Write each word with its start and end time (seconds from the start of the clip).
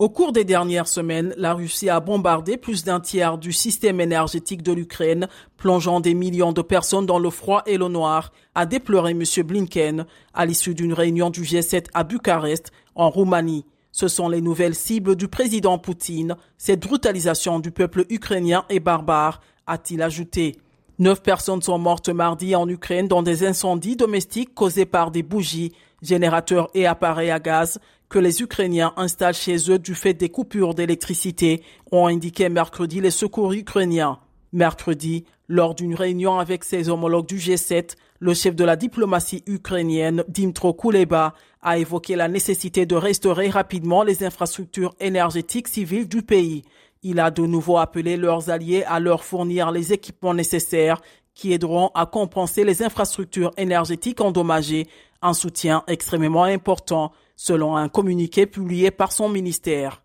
Au 0.00 0.08
cours 0.08 0.32
des 0.32 0.44
dernières 0.44 0.88
semaines, 0.88 1.34
la 1.36 1.52
Russie 1.52 1.90
a 1.90 2.00
bombardé 2.00 2.56
plus 2.56 2.84
d'un 2.84 3.00
tiers 3.00 3.36
du 3.36 3.52
système 3.52 4.00
énergétique 4.00 4.62
de 4.62 4.72
l'Ukraine, 4.72 5.28
plongeant 5.58 6.00
des 6.00 6.14
millions 6.14 6.54
de 6.54 6.62
personnes 6.62 7.04
dans 7.04 7.18
le 7.18 7.28
froid 7.28 7.62
et 7.66 7.76
le 7.76 7.88
noir, 7.88 8.32
a 8.54 8.64
déploré 8.64 9.10
M. 9.10 9.22
Blinken 9.44 10.06
à 10.32 10.46
l'issue 10.46 10.74
d'une 10.74 10.94
réunion 10.94 11.28
du 11.28 11.42
G7 11.42 11.88
à 11.92 12.04
Bucarest, 12.04 12.72
en 12.94 13.10
Roumanie. 13.10 13.66
Ce 13.92 14.08
sont 14.08 14.30
les 14.30 14.40
nouvelles 14.40 14.74
cibles 14.74 15.16
du 15.16 15.28
président 15.28 15.76
Poutine. 15.76 16.34
Cette 16.56 16.80
brutalisation 16.80 17.60
du 17.60 17.70
peuple 17.70 18.06
ukrainien 18.08 18.64
est 18.70 18.80
barbare, 18.80 19.42
a-t-il 19.66 20.00
ajouté. 20.00 20.56
Neuf 21.00 21.22
personnes 21.22 21.62
sont 21.62 21.78
mortes 21.78 22.10
mardi 22.10 22.54
en 22.54 22.68
Ukraine 22.68 23.08
dans 23.08 23.22
des 23.22 23.46
incendies 23.46 23.96
domestiques 23.96 24.52
causés 24.52 24.84
par 24.84 25.10
des 25.10 25.22
bougies, 25.22 25.72
générateurs 26.02 26.68
et 26.74 26.86
appareils 26.86 27.30
à 27.30 27.40
gaz 27.40 27.80
que 28.10 28.18
les 28.18 28.42
Ukrainiens 28.42 28.92
installent 28.98 29.32
chez 29.32 29.70
eux 29.70 29.78
du 29.78 29.94
fait 29.94 30.12
des 30.12 30.28
coupures 30.28 30.74
d'électricité, 30.74 31.62
ont 31.90 32.06
indiqué 32.06 32.50
mercredi 32.50 33.00
les 33.00 33.10
secours 33.10 33.54
ukrainiens. 33.54 34.18
Mercredi, 34.52 35.24
lors 35.48 35.74
d'une 35.74 35.94
réunion 35.94 36.38
avec 36.38 36.64
ses 36.64 36.90
homologues 36.90 37.28
du 37.28 37.38
G7, 37.38 37.96
le 38.18 38.34
chef 38.34 38.54
de 38.54 38.64
la 38.64 38.76
diplomatie 38.76 39.42
ukrainienne, 39.46 40.22
Dmytro 40.28 40.74
Kuleba, 40.74 41.32
a 41.62 41.78
évoqué 41.78 42.14
la 42.14 42.28
nécessité 42.28 42.84
de 42.84 42.94
restaurer 42.94 43.48
rapidement 43.48 44.02
les 44.02 44.22
infrastructures 44.22 44.94
énergétiques 45.00 45.68
civiles 45.68 46.08
du 46.08 46.20
pays. 46.20 46.62
Il 47.02 47.18
a 47.18 47.30
de 47.30 47.46
nouveau 47.46 47.78
appelé 47.78 48.16
leurs 48.16 48.50
alliés 48.50 48.84
à 48.84 49.00
leur 49.00 49.24
fournir 49.24 49.70
les 49.70 49.92
équipements 49.92 50.34
nécessaires 50.34 51.00
qui 51.34 51.52
aideront 51.52 51.90
à 51.94 52.04
compenser 52.04 52.64
les 52.64 52.82
infrastructures 52.82 53.52
énergétiques 53.56 54.20
endommagées, 54.20 54.86
un 55.22 55.32
soutien 55.32 55.82
extrêmement 55.86 56.44
important 56.44 57.12
selon 57.36 57.76
un 57.76 57.88
communiqué 57.88 58.44
publié 58.46 58.90
par 58.90 59.12
son 59.12 59.30
ministère. 59.30 60.02